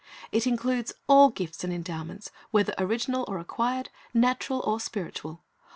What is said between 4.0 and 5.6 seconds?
natural or spiritual.